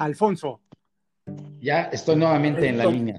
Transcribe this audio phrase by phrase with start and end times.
[0.00, 0.60] Alfonso.
[1.60, 3.16] Ya estoy nuevamente en la línea.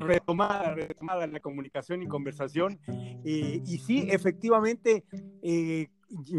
[0.00, 2.80] Retomada, retomada la comunicación y conversación.
[3.24, 5.04] y sí, efectivamente,
[5.42, 5.88] eh,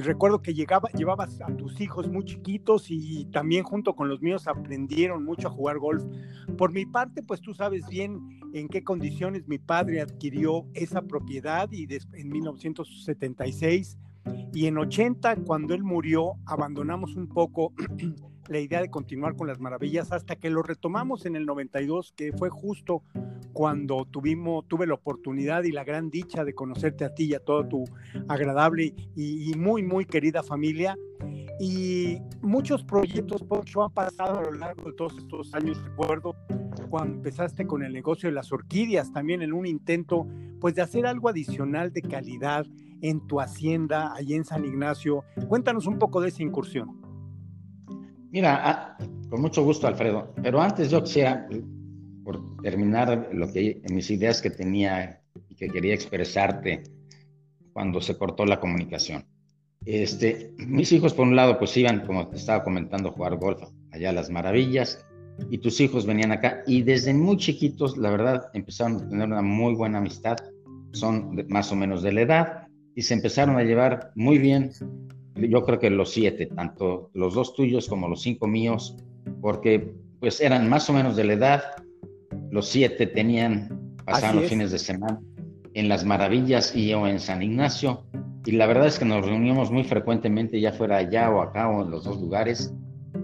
[0.03, 4.47] recuerdo que llegaba, llevabas a tus hijos muy chiquitos y también junto con los míos
[4.47, 6.03] aprendieron mucho a jugar golf.
[6.57, 8.19] Por mi parte, pues tú sabes bien
[8.53, 13.97] en qué condiciones mi padre adquirió esa propiedad y en 1976
[14.53, 17.73] y en 80, cuando él murió, abandonamos un poco
[18.47, 22.31] la idea de continuar con las maravillas hasta que lo retomamos en el 92, que
[22.33, 23.03] fue justo
[23.53, 27.39] cuando tuvimos, tuve la oportunidad y la gran dicha de conocerte a ti y a
[27.39, 27.85] toda tu
[28.27, 30.97] agradable y, muy, muy querida familia.
[31.59, 35.81] Y muchos proyectos, Poncho, han pasado a lo largo de todos estos años.
[35.83, 36.35] Recuerdo
[36.89, 40.27] cuando empezaste con el negocio de las orquídeas, también en un intento,
[40.59, 42.65] pues, de hacer algo adicional de calidad
[43.01, 45.23] en tu hacienda, allí en San Ignacio.
[45.47, 47.02] Cuéntanos un poco de esa incursión.
[48.33, 48.97] Mira,
[49.29, 51.47] con mucho gusto, Alfredo, pero antes yo quisiera,
[52.23, 56.81] por terminar lo que, mis ideas que tenía y que quería expresarte
[57.73, 59.23] cuando se cortó la comunicación.
[59.85, 63.61] Este, mis hijos, por un lado, pues iban, como te estaba comentando, a jugar golf
[63.91, 65.05] allá a las maravillas,
[65.51, 69.43] y tus hijos venían acá, y desde muy chiquitos, la verdad, empezaron a tener una
[69.43, 70.37] muy buena amistad,
[70.91, 74.71] son más o menos de la edad, y se empezaron a llevar muy bien
[75.35, 78.97] yo creo que los siete, tanto los dos tuyos como los cinco míos,
[79.41, 81.63] porque pues eran más o menos de la edad,
[82.51, 85.19] los siete tenían, pasaban los fines de semana
[85.73, 88.05] en las maravillas y yo en San Ignacio,
[88.45, 91.83] y la verdad es que nos reuníamos muy frecuentemente, ya fuera allá o acá o
[91.83, 92.73] en los dos lugares,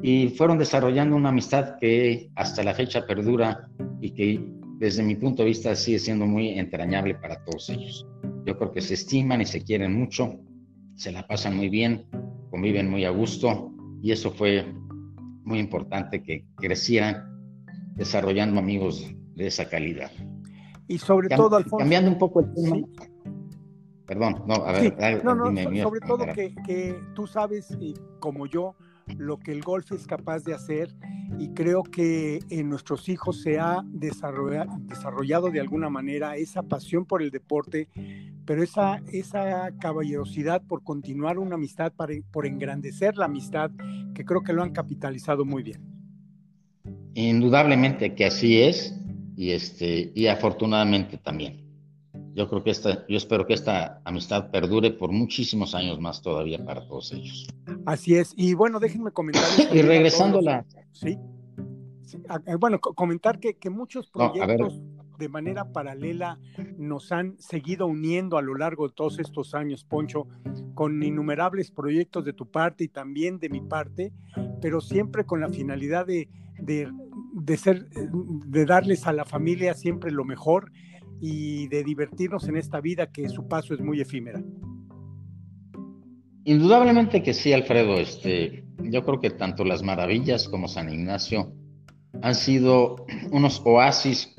[0.01, 3.69] y fueron desarrollando una amistad que hasta la fecha perdura
[4.01, 4.41] y que
[4.77, 8.07] desde mi punto de vista sigue siendo muy entrañable para todos ellos.
[8.45, 10.39] Yo creo que se estiman y se quieren mucho
[10.99, 12.05] se la pasan muy bien,
[12.51, 14.65] conviven muy a gusto y eso fue
[15.45, 17.23] muy importante que crecieran
[17.95, 20.11] desarrollando amigos de esa calidad.
[20.89, 21.77] Y sobre todo, Alfonso.
[21.77, 22.85] Cambiando un poco el tema.
[24.05, 28.75] Perdón, no, a ver, no, no, sobre todo que, que, tú sabes, y como yo,
[29.17, 30.93] lo que el golf es capaz de hacer
[31.37, 37.05] y creo que en nuestros hijos se ha desarrollado, desarrollado de alguna manera esa pasión
[37.05, 37.87] por el deporte,
[38.45, 41.93] pero esa, esa caballerosidad por continuar una amistad,
[42.31, 43.71] por engrandecer la amistad,
[44.13, 45.81] que creo que lo han capitalizado muy bien.
[47.13, 48.95] Indudablemente que así es
[49.35, 51.68] y, este, y afortunadamente también.
[52.39, 56.63] Yo creo que esta, yo espero que esta amistad perdure por muchísimos años más todavía
[56.63, 57.49] para todos ellos.
[57.85, 58.33] Así es.
[58.37, 59.43] Y bueno, déjenme comentar.
[59.73, 60.65] y regresando la.
[60.93, 61.17] Sí.
[62.47, 64.81] Eh, bueno, comentar que, que muchos proyectos
[65.17, 66.39] de manera paralela
[66.77, 70.25] nos han seguido uniendo a lo largo de todos estos años, Poncho,
[70.75, 74.13] con innumerables proyectos de tu parte y también de mi parte,
[74.61, 76.89] pero siempre con la finalidad de, de,
[77.33, 80.71] de ser, de darles a la familia siempre lo mejor
[81.21, 84.41] y de divertirnos en esta vida que su paso es muy efímera.
[86.45, 87.97] Indudablemente que sí, Alfredo.
[87.97, 91.53] Este, yo creo que tanto las maravillas como San Ignacio
[92.21, 94.33] han sido unos oasis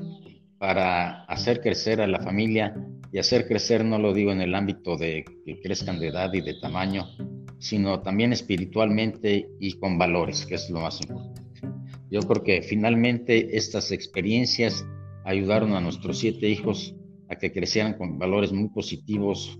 [0.57, 2.75] para hacer crecer a la familia
[3.11, 6.41] y hacer crecer, no lo digo en el ámbito de que crezcan de edad y
[6.41, 7.07] de tamaño,
[7.59, 11.41] sino también espiritualmente y con valores, que es lo más importante.
[12.09, 14.85] Yo creo que finalmente estas experiencias
[15.25, 16.95] ayudaron a nuestros siete hijos
[17.29, 19.59] a que crecieran con valores muy positivos,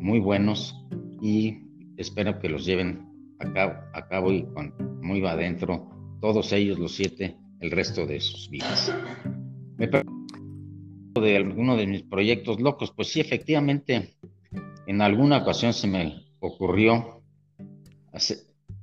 [0.00, 0.74] muy buenos
[1.22, 1.58] y
[1.96, 3.06] espero que los lleven
[3.38, 4.46] a cabo, a cabo y
[5.02, 5.88] muy va adentro,
[6.20, 8.94] todos ellos, los siete, el resto de sus vidas.
[9.76, 9.88] Me
[11.20, 14.16] de alguno de mis proyectos locos, pues sí, efectivamente,
[14.86, 17.22] en alguna ocasión se me ocurrió
[18.12, 18.38] hacer,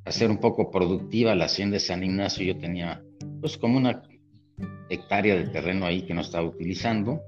[0.06, 2.46] hacer un poco productiva la hacienda de San Ignacio.
[2.46, 3.03] Yo tenía,
[3.42, 4.02] pues, como una
[4.91, 7.22] hectárea de terreno ahí que no estaba utilizando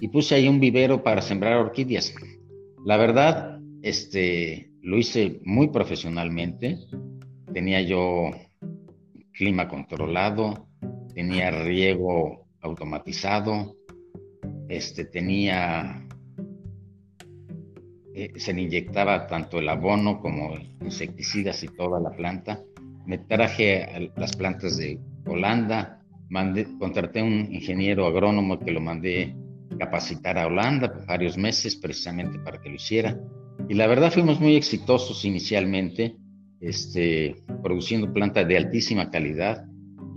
[0.00, 2.14] y puse ahí un vivero para sembrar orquídeas.
[2.84, 6.78] La verdad, este, lo hice muy profesionalmente.
[7.52, 8.30] Tenía yo
[9.32, 10.68] clima controlado,
[11.14, 13.76] tenía riego automatizado,
[14.68, 16.06] este, tenía,
[18.14, 22.60] eh, se le inyectaba tanto el abono como insecticidas y toda la planta.
[23.06, 25.97] Me traje las plantas de Holanda,
[26.28, 29.34] mandé, contraté un ingeniero agrónomo que lo mandé
[29.78, 33.18] capacitar a Holanda por varios meses precisamente para que lo hiciera.
[33.68, 36.16] Y la verdad fuimos muy exitosos inicialmente,
[36.60, 39.64] este, produciendo plantas de altísima calidad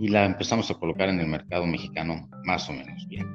[0.00, 3.26] y la empezamos a colocar en el mercado mexicano más o menos bien.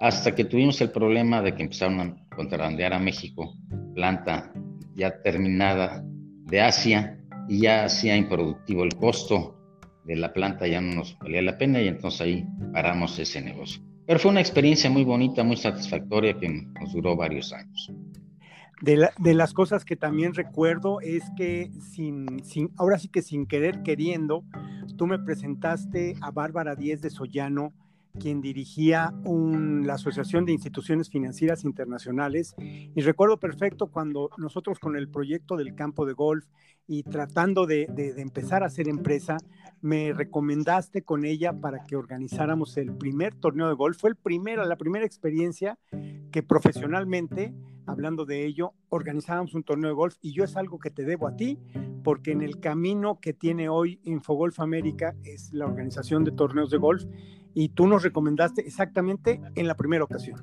[0.00, 3.54] Hasta que tuvimos el problema de que empezaron a contrabandear a México
[3.94, 4.52] planta
[4.94, 9.61] ya terminada de Asia y ya hacía improductivo el costo
[10.04, 13.82] de la planta ya no nos valía la pena y entonces ahí paramos ese negocio.
[14.06, 17.92] Pero fue una experiencia muy bonita, muy satisfactoria que nos duró varios años.
[18.80, 23.46] De, de, las cosas que también recuerdo es que sin, sin, ahora sí que sin
[23.46, 24.44] querer queriendo,
[24.96, 27.72] tú me presentaste a Bárbara Díez de Sollano,
[28.18, 32.54] quien dirigía la Asociación de Instituciones Financieras Internacionales.
[32.58, 36.44] Y recuerdo perfecto cuando nosotros con el proyecto del campo de golf
[36.86, 39.38] y tratando de, de, empezar a hacer empresa,
[39.82, 43.98] me recomendaste con ella para que organizáramos el primer torneo de golf.
[43.98, 45.76] Fue el primero, la primera experiencia
[46.30, 47.52] que profesionalmente,
[47.86, 51.26] hablando de ello, organizábamos un torneo de golf y yo es algo que te debo
[51.26, 51.58] a ti,
[52.04, 56.78] porque en el camino que tiene hoy Infogolf América es la organización de torneos de
[56.78, 57.04] golf
[57.52, 60.42] y tú nos recomendaste exactamente en la primera ocasión.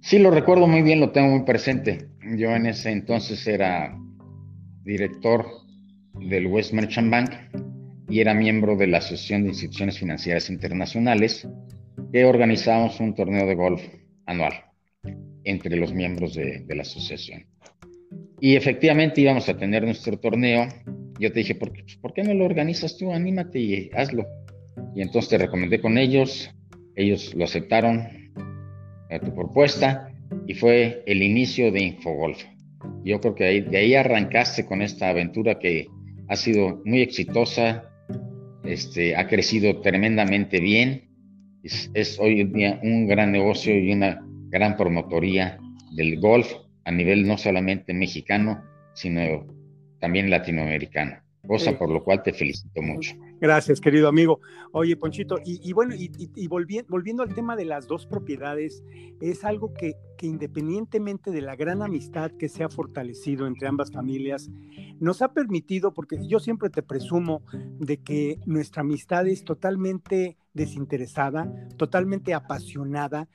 [0.00, 2.08] Sí, lo recuerdo muy bien, lo tengo muy presente.
[2.36, 3.96] Yo en ese entonces era
[4.84, 5.46] director
[6.14, 7.30] del West Merchant Bank
[8.12, 11.48] y era miembro de la Asociación de Instituciones Financieras Internacionales
[12.12, 13.82] que organizábamos un torneo de golf
[14.26, 14.52] anual
[15.44, 17.46] entre los miembros de, la asociación.
[18.38, 20.68] Y efectivamente íbamos a tener nuestro torneo.
[21.18, 23.10] Yo te dije, ¿por qué, ¿por qué no lo organizas tú?
[23.10, 24.26] Anímate y hazlo.
[24.94, 26.54] Y entonces te recomendé con ellos,
[26.94, 28.08] ellos lo aceptaron
[29.08, 30.12] a tu propuesta
[30.46, 32.44] y fue el inicio de Infogolf.
[33.06, 35.86] Yo creo que de ahí arrancaste con esta aventura que
[36.28, 37.88] ha sido muy exitosa,
[38.64, 41.08] este, ha crecido tremendamente bien,
[41.62, 45.58] es, es hoy en día un gran negocio y una gran promotoría
[45.94, 46.52] del golf
[46.84, 48.62] a nivel no solamente mexicano,
[48.94, 49.46] sino
[50.00, 53.14] también latinoamericano, cosa por lo cual te felicito mucho.
[53.42, 54.38] Gracias, querido amigo.
[54.70, 58.84] Oye, Ponchito, y, bueno, y, volviendo, al tema de las dos propiedades,
[59.20, 63.90] es algo que, que, independientemente de la gran amistad que se ha fortalecido entre ambas
[63.90, 64.48] familias,
[65.00, 67.42] nos ha permitido, porque yo siempre te presumo
[67.80, 73.28] de que nuestra amistad es totalmente desinteresada, totalmente apasionada,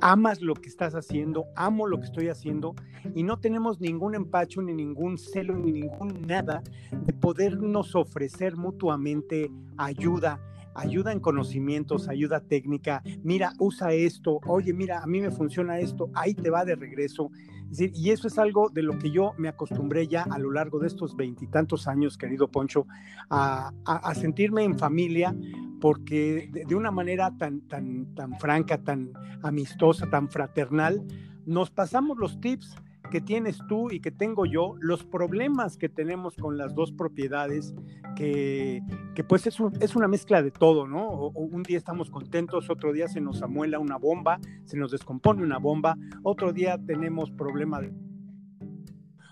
[0.00, 2.74] amas lo que estás haciendo, amo lo que estoy haciendo
[3.14, 6.62] y no tenemos ningún empacho, ni ningún celo, ni ningún nada
[6.92, 10.40] de podernos ofrecer mutuamente ayuda
[10.74, 16.08] ayuda en conocimientos, ayuda técnica, mira, usa esto, oye, mira, a mí me funciona esto,
[16.14, 17.32] ahí te va de regreso.
[17.76, 20.86] Y eso es algo de lo que yo me acostumbré ya a lo largo de
[20.86, 22.86] estos veintitantos años, querido Poncho,
[23.28, 23.72] a,
[24.14, 25.34] sentirme en familia,
[25.80, 29.10] porque de, una manera tan, tan, tan franca, tan
[29.42, 31.04] amistosa, tan fraternal,
[31.44, 32.76] nos pasamos los tips
[33.10, 37.74] que tienes tú y que tengo yo, los problemas que tenemos con las dos propiedades,
[38.16, 38.82] que,
[39.14, 41.28] que pues es, es, una mezcla de todo, ¿no?
[41.28, 45.58] un día estamos contentos, otro día se nos amuela una bomba, se nos descompone una
[45.58, 47.84] bomba, otro día tenemos problemas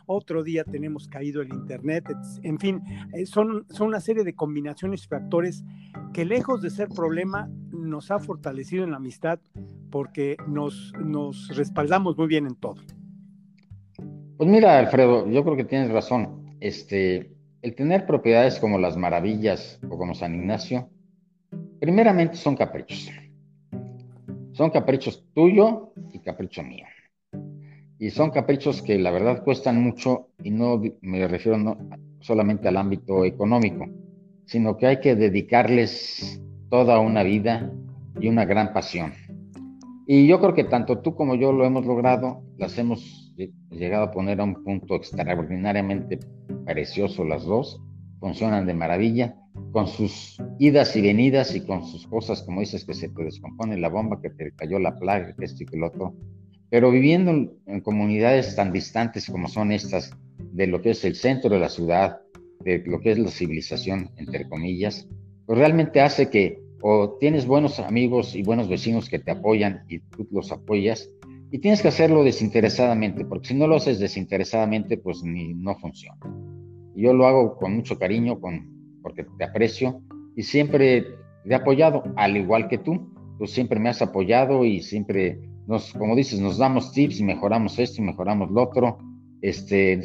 [0.07, 2.05] otro día tenemos caído el Internet,
[2.43, 2.81] en fin,
[3.13, 5.65] eh, son, son una serie de combinaciones y factores
[6.13, 9.41] que lejos de ser problema, nos ha fortalecido en la amistad
[9.91, 12.77] porque nos, nos respaldamos muy bien en todo.
[14.37, 16.57] Pues mira, Alfredo, yo creo que tienes razón.
[16.61, 20.91] Este, el tener propiedades como las Maravillas o como San Ignacio,
[21.81, 23.11] primeramente son caprichos.
[24.53, 26.85] Son caprichos tuyo y capricho mío.
[27.99, 31.79] Y son caprichos que la verdad cuestan mucho y no me refiero no
[32.21, 33.87] solamente al ámbito económico,
[34.45, 37.73] sino que hay que dedicarles toda una vida
[38.21, 39.15] y una gran pasión.
[40.07, 43.26] Y yo creo que tanto tú como yo lo hemos logrado, las hemos
[43.71, 46.19] llegado a poner a un punto extraordinariamente
[46.65, 47.83] precioso las dos,
[48.21, 49.37] funcionan de maravilla,
[49.73, 53.79] con sus idas y venidas y con sus cosas, como dices, que se te descompone
[53.79, 55.67] la bomba, que te cayó la plaga, que esto y
[56.69, 57.31] pero viviendo
[57.67, 61.69] en, comunidades tan distantes como son estas, de lo que es el centro de la
[61.69, 62.21] ciudad,
[62.65, 65.09] de lo que es la civilización, entre comillas,
[65.47, 70.01] pues realmente hace que o tienes buenos amigos y buenos vecinos que te apoyan y
[70.01, 71.09] tú los apoyas,
[71.51, 76.19] y tienes que hacerlo desinteresadamente, porque si no lo haces desinteresadamente, pues ni, no funciona.
[76.95, 80.03] Yo lo hago con mucho cariño, con, porque te aprecio
[80.35, 81.03] y siempre
[81.45, 83.13] te he apoyado, al igual que tú.
[83.39, 87.79] Tú siempre me has apoyado y siempre nos, como dices, nos damos tips y mejoramos
[87.79, 88.99] esto y mejoramos lo otro.
[89.43, 90.01] Este,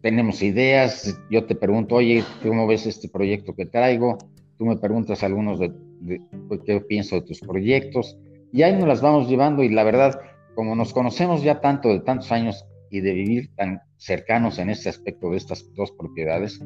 [0.00, 1.18] tenemos ideas.
[1.30, 4.16] Yo te pregunto, oye, ¿cómo ves este proyecto que traigo?
[4.58, 6.20] Tú me preguntas algunos de, de
[6.64, 8.16] qué pienso de tus proyectos.
[8.52, 10.20] Y ahí nos las vamos llevando y la verdad,
[10.54, 14.88] como nos conocemos ya tanto de tantos años y de vivir tan cercanos en este
[14.88, 16.60] aspecto de estas dos propiedades,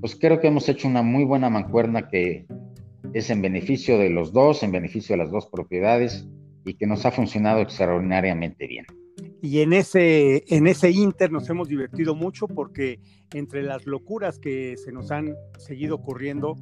[0.00, 2.46] pues creo que hemos hecho una muy buena mancuerna que
[3.12, 6.26] es en beneficio de los dos, en beneficio de las dos propiedades
[6.64, 8.86] y que nos ha funcionado extraordinariamente bien.
[9.42, 13.00] Y en ese, en ese inter nos hemos divertido mucho porque
[13.32, 16.56] entre las locuras que se nos han seguido ocurriendo,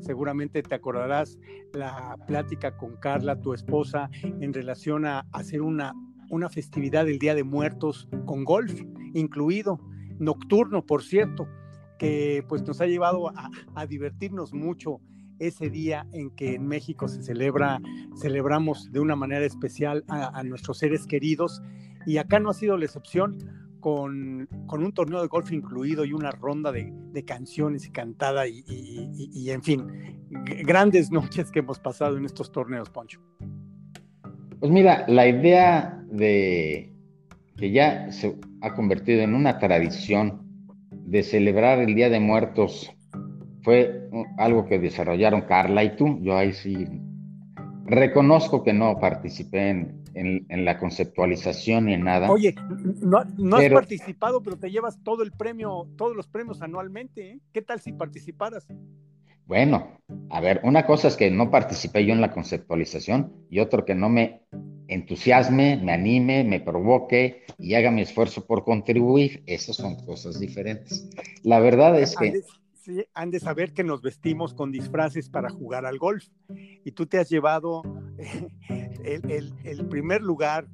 [0.00, 1.38] seguramente te acordarás
[1.74, 5.94] la plática con Carla, tu esposa, en relación a hacer una,
[6.32, 8.80] una festividad del Día de Muertos con golf
[9.12, 9.78] incluido,
[10.18, 11.46] nocturno, por cierto,
[11.98, 13.30] que pues nos ha llevado
[13.74, 15.00] a, divertirnos mucho
[15.38, 17.82] ese día en que en México se celebra,
[18.16, 21.60] celebramos de una manera especial a, nuestros seres queridos
[22.06, 23.36] y acá no ha sido la excepción
[23.80, 28.48] con, con un torneo de golf incluido y una ronda de, de canciones y cantada
[28.48, 29.86] y, y, en fin,
[30.64, 33.20] grandes noches que hemos pasado en estos torneos, Poncho.
[34.62, 36.94] Pues mira, la idea de
[37.56, 40.40] que ya se ha convertido en una tradición
[40.88, 42.88] de celebrar el Día de Muertos
[43.62, 46.16] fue algo que desarrollaron Carla y tú.
[46.22, 46.86] Yo ahí sí
[47.86, 52.30] reconozco que no participé en, en, la conceptualización ni en nada.
[52.30, 52.54] Oye,
[53.00, 53.18] no,
[53.56, 57.32] has participado, pero te llevas todo el premio, todos los premios anualmente.
[57.32, 57.40] ¿eh?
[57.52, 58.68] ¿Qué tal si participaras?
[59.46, 59.98] Bueno,
[60.30, 63.94] a ver, una cosa es que no participé yo en la conceptualización y otro que
[63.94, 64.42] no me
[64.88, 69.42] entusiasme, me anime, me provoque y haga mi esfuerzo por contribuir.
[69.46, 71.08] Esas son cosas diferentes.
[71.42, 72.42] La verdad es que
[73.14, 76.24] han de saber que nos vestimos con disfraces para jugar al golf.
[76.84, 77.82] Y tú te has llevado
[79.04, 80.66] el, primer lugar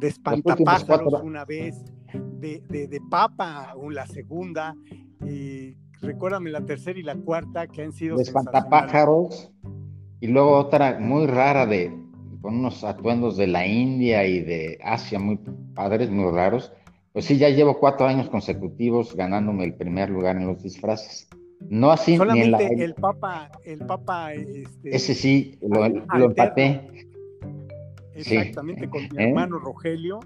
[0.00, 1.76] de espantapájaros una vez,
[2.12, 4.74] de, de, papa la segunda,
[5.26, 8.16] y recuérdame la tercera y la cuarta que han sido...
[8.16, 9.50] De espantapájaros,
[10.20, 11.92] y luego otra muy rara de,
[12.40, 15.38] con unos atuendos de la India y de Asia muy
[15.74, 16.72] padres, muy raros
[17.18, 21.28] pues sí, ya llevo cuatro años consecutivos ganándome el primer lugar en los disfraces.
[21.68, 22.58] No así ni en la...
[22.58, 24.34] el Papa, el Papa...
[24.34, 27.07] Este, Ese sí, lo, empaté.
[28.18, 29.28] Exactamente, con mi ¿Eh?
[29.28, 30.20] hermano Rogelio,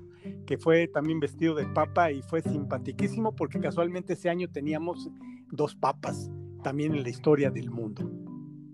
[0.46, 5.10] que fue también vestido de papa y fue simpaticísimo porque casualmente ese año teníamos
[5.50, 6.30] dos papas
[6.62, 8.10] también en la historia del mundo.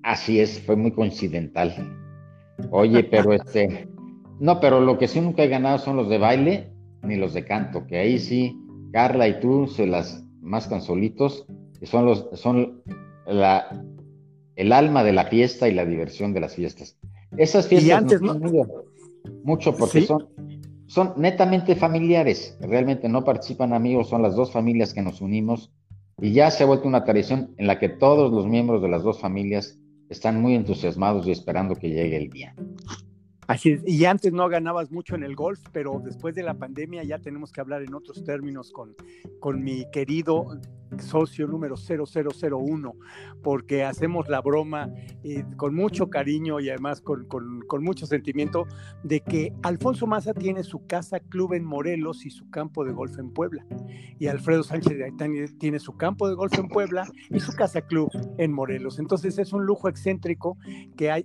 [0.02, 1.75] Así es, fue muy coincidental.
[2.70, 3.88] Oye, pero este,
[4.40, 6.72] no, pero lo que sí nunca he ganado son los de baile
[7.02, 8.56] ni los de canto, que ahí sí,
[8.92, 11.46] Carla y tú se las mascan solitos,
[11.78, 12.82] que son los, son
[13.26, 13.84] la,
[14.56, 16.98] el alma de la fiesta y la diversión de las fiestas.
[17.37, 18.34] Esas fiestas antes, no,
[19.44, 20.28] mucho porque son,
[20.87, 25.70] son netamente familiares, realmente no participan amigos, son las dos familias que nos unimos
[26.20, 29.02] y ya se ha vuelto una tradición en la que todos los miembros de las
[29.02, 32.54] dos familias están muy entusiasmados y esperando que llegue el día.
[33.49, 37.19] Así y antes no ganabas mucho en el golf, pero después de la pandemia ya
[37.19, 38.95] tenemos que hablar en otros términos con,
[39.40, 40.61] con mi querido
[40.99, 42.95] socio número 0001,
[43.43, 44.90] porque hacemos la broma
[45.23, 48.67] eh, con mucho cariño y además con, con, mucho sentimiento
[49.02, 53.19] de que Alfonso Maza tiene su casa club en Morelos y su campo de golf
[53.19, 53.64] en Puebla.
[54.19, 57.83] Y Alfredo Sánchez de Aitán tiene su campo de golf en Puebla y su casa
[57.83, 58.99] club en Morelos.
[58.99, 60.59] Entonces es un lujo excéntrico
[60.97, 61.25] que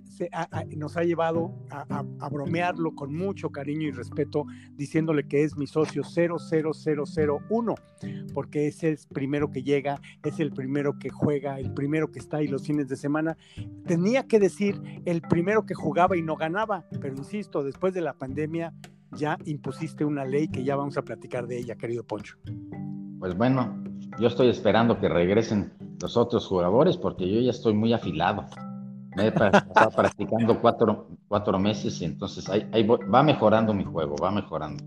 [0.76, 6.02] nos ha llevado a, bromearlo con mucho cariño y respeto, diciéndole que es mi socio
[6.02, 7.74] 00001,
[8.32, 12.38] porque es el primero que llega, es el primero que juega, el primero que está
[12.38, 13.36] ahí los fines de semana.
[13.86, 18.14] Tenía que decir el primero que jugaba y no ganaba, pero insisto, después de la
[18.14, 18.72] pandemia
[19.12, 22.36] ya impusiste una ley que ya vamos a platicar de ella, querido Poncho.
[23.18, 23.82] Pues bueno,
[24.18, 28.46] yo estoy esperando que regresen los otros jugadores porque yo ya estoy muy afilado.
[29.16, 34.84] Me he practicando cuatro, cuatro meses entonces ahí va mejorando mi juego, va mejorando.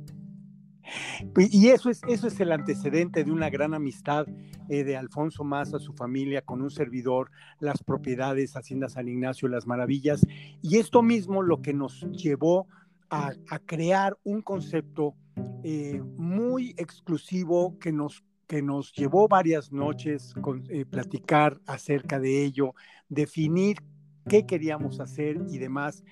[1.38, 4.26] Y eso es, eso es el antecedente de una gran amistad
[4.70, 9.68] eh, de Alfonso Maza, su familia, con un servidor, las propiedades, Hacienda San Ignacio, las
[9.68, 10.26] maravillas.
[10.62, 12.68] Y esto mismo lo que nos llevó
[13.10, 13.34] a,
[13.66, 15.16] crear un concepto
[15.64, 22.44] eh, muy exclusivo que nos, que nos llevó varias noches con, eh, platicar acerca de
[22.44, 22.74] ello,
[23.08, 23.78] definir
[24.28, 26.04] qué queríamos hacer y demás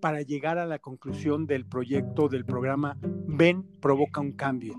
[0.00, 4.74] para llegar a la conclusión del proyecto del programa Ven provoca un cambio,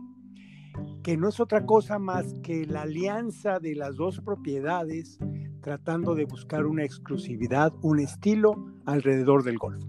[1.03, 5.19] que no es otra cosa más que la alianza de las dos propiedades
[5.61, 9.83] tratando de buscar una exclusividad, un estilo alrededor del golf.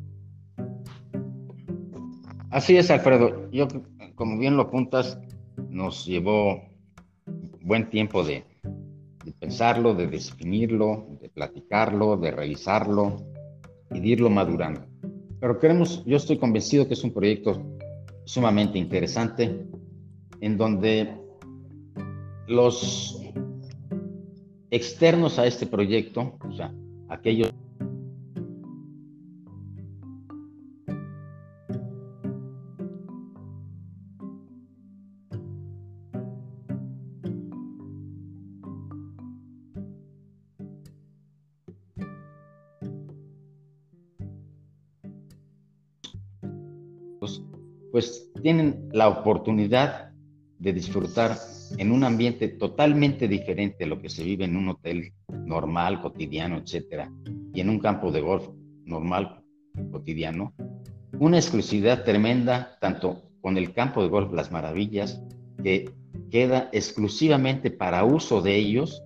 [2.51, 3.51] Así es, Alfredo.
[3.51, 3.67] Yo,
[4.15, 5.19] como bien lo apuntas,
[5.71, 6.63] nos llevó
[7.63, 8.45] buen tiempo de,
[9.25, 13.17] de pensarlo, de definirlo, de platicarlo, de revisarlo
[13.91, 14.83] y de irlo madurando.
[15.41, 17.61] Pero queremos, yo estoy convencido que es un proyecto
[18.25, 19.67] sumamente interesante
[20.41, 21.17] en donde
[22.47, 23.21] los
[24.71, 26.73] externos a este proyecto, o sea,
[27.09, 27.52] aquellos
[47.93, 50.11] pues tienen la oportunidad
[50.59, 51.37] de disfrutar
[51.77, 56.57] en un ambiente totalmente diferente a lo que se vive en un hotel normal, cotidiano,
[56.57, 57.13] etcétera,
[57.53, 58.49] y en un campo de golf
[58.85, 59.43] normal,
[59.91, 60.55] cotidiano,
[61.19, 65.23] una exclusividad tremenda tanto con el campo de golf Las Maravillas,
[65.63, 65.91] que
[66.31, 69.03] queda exclusivamente para uso de ellos,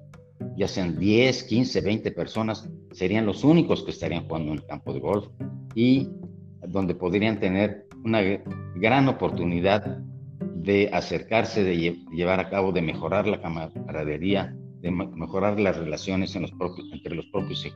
[0.56, 4.92] ya sean 10, 15, 20 personas, serían los únicos que estarían jugando en el campo
[4.92, 5.26] de golf
[5.74, 6.08] y
[6.68, 8.22] donde podrían tener una
[8.76, 9.98] gran oportunidad
[10.54, 11.76] de acercarse, de
[12.12, 17.66] llevar a cabo, de mejorar la camaradería, de mejorar las relaciones entre los propios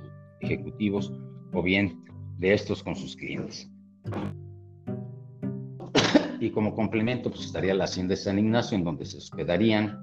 [0.40, 1.12] ejecutivos
[1.52, 2.04] o bien
[2.38, 3.68] de estos con sus clientes.
[6.38, 9.98] Y como complemento, pues estaría la Hacienda de San Ignacio, en donde se hospedarían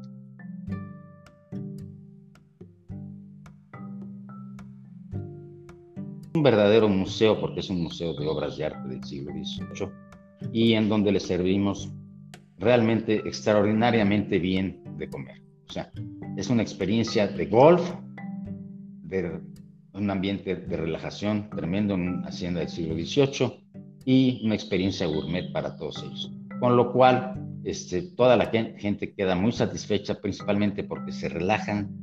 [6.35, 10.06] un verdadero museo, porque es un museo de obras de arte del siglo XVIII,
[10.51, 11.91] y en donde le servimos
[12.57, 15.41] realmente extraordinariamente bien de comer.
[15.67, 15.91] O sea,
[16.35, 17.93] es una experiencia de golf,
[19.03, 19.39] de
[19.93, 23.67] un ambiente de relajación tremendo en una hacienda del siglo XVIII
[24.05, 26.31] y una experiencia gourmet para todos ellos.
[26.59, 31.95] Con lo cual, este, toda la gente queda muy satisfecha, principalmente porque se relajan,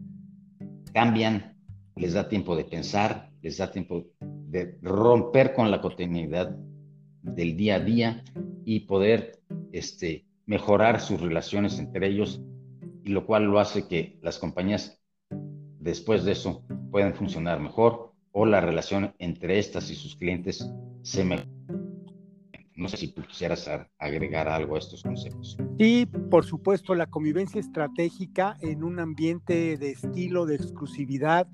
[0.92, 1.56] cambian,
[1.96, 6.56] les da tiempo de pensar, les da tiempo de romper con la cotidianidad
[7.24, 8.22] del día a día
[8.64, 9.40] y poder
[9.72, 12.42] este, mejorar sus relaciones entre ellos,
[13.02, 15.00] y lo cual lo hace que las compañías
[15.78, 20.70] después de eso puedan funcionar mejor o la relación entre estas y sus clientes
[21.02, 21.48] se mejore.
[22.76, 25.56] No sé si tú quisieras agregar algo a estos conceptos.
[25.78, 31.46] Sí, por supuesto, la convivencia estratégica en un ambiente de estilo, de exclusividad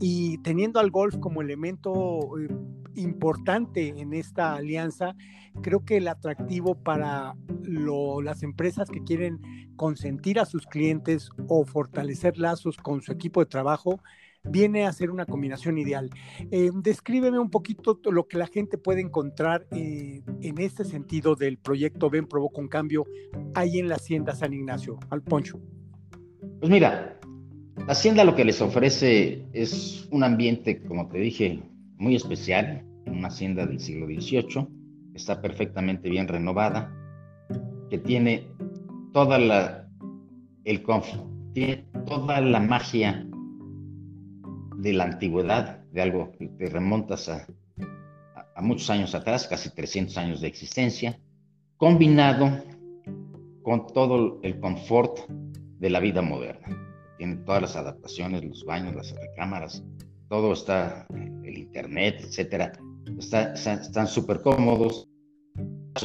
[0.00, 2.48] y teniendo al golf como elemento eh,
[2.96, 5.14] importante en esta alianza,
[5.62, 7.34] creo que el atractivo para
[7.64, 9.40] las empresas que quieren
[9.76, 14.00] consentir a sus clientes o fortalecer lazos con su equipo de trabajo
[14.48, 16.10] viene a ser una combinación ideal.
[16.50, 21.58] Eh, descríbeme un poquito lo que la gente puede encontrar eh, en este sentido del
[21.58, 23.04] proyecto Ven Provoca un Cambio
[23.54, 24.98] ahí en la Hacienda San Ignacio.
[25.10, 25.58] Al Poncho.
[26.60, 27.18] Pues mira,
[27.76, 31.62] la Hacienda lo que les ofrece es un ambiente, como te dije,
[31.98, 34.66] muy especial, una hacienda del siglo XVIII,
[35.14, 36.92] está perfectamente bien renovada,
[37.90, 38.48] que tiene
[39.12, 39.88] toda la,
[40.64, 40.82] el,
[41.52, 43.26] tiene toda la magia
[44.76, 47.46] de la antigüedad, de algo que te remontas a,
[48.62, 51.18] muchos años atrás, casi 300 años de existencia,
[51.76, 52.62] combinado
[53.62, 56.66] con todo el confort de la vida moderna.
[57.18, 59.84] Tiene todas las adaptaciones, los baños, las recámaras,
[60.28, 61.06] todo está,
[61.44, 62.72] el internet, etcétera,
[63.18, 65.08] está, están súper cómodos,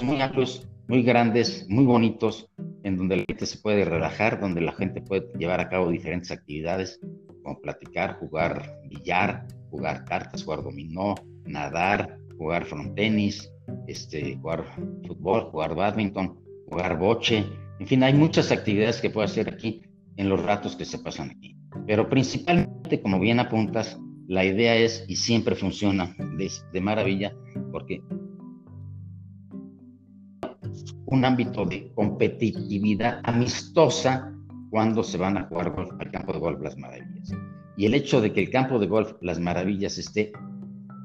[0.01, 2.49] muy amplios, muy grandes, muy bonitos,
[2.83, 6.31] en donde la gente se puede relajar, donde la gente puede llevar a cabo diferentes
[6.31, 6.99] actividades,
[7.41, 13.51] como platicar, jugar billar, jugar cartas, jugar dominó, nadar, jugar frontenis,
[13.87, 14.65] este, jugar
[15.07, 17.45] fútbol, jugar badminton, jugar boche,
[17.81, 19.81] en fin, hay muchas actividades que puede hacer aquí
[20.15, 21.57] en los ratos que se pasan aquí.
[21.87, 27.35] Pero principalmente, como bien apuntas, la idea es, y siempre funciona de, maravilla,
[27.71, 28.03] porque
[31.07, 34.31] un ámbito de competitividad amistosa
[34.71, 37.31] cuando se van a jugar golf al campo de golf Las Maravillas.
[37.77, 40.31] Y el hecho de que el campo de golf Las Maravillas esté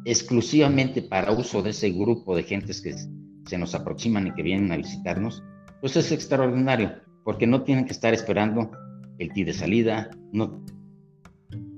[0.05, 2.95] exclusivamente para uso de ese grupo de gentes que
[3.45, 5.43] se nos aproximan y que vienen a visitarnos,
[5.81, 6.93] pues es extraordinario,
[7.25, 8.71] porque no tienen que estar esperando
[9.19, 10.65] el tee de salida, no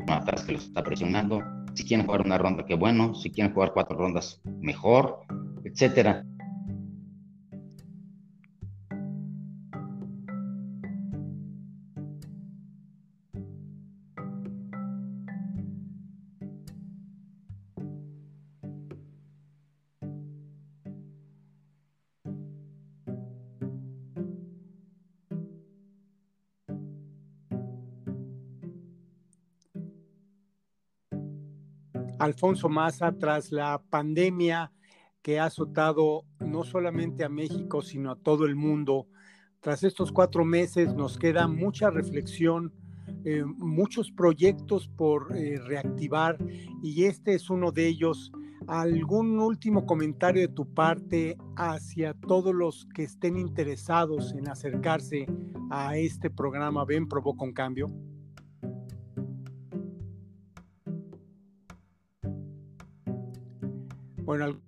[0.07, 1.42] atrás que los está presionando.
[1.74, 3.14] Si quieren jugar una ronda, qué bueno.
[3.14, 5.20] Si quieren jugar cuatro rondas, mejor,
[5.64, 6.24] etcétera.
[32.18, 34.72] Alfonso Maza, tras la pandemia
[35.22, 39.07] que ha azotado no solamente a México, sino a todo el mundo,
[39.61, 42.72] tras estos cuatro meses nos queda mucha reflexión,
[43.24, 46.38] eh, muchos proyectos por eh, reactivar
[46.83, 48.33] y este es uno de ellos.
[48.66, 55.26] ¿Algún último comentario de tu parte hacia todos los que estén interesados en acercarse
[55.70, 57.88] a este programa Ven Provoca un Cambio?
[64.29, 64.61] Bueno,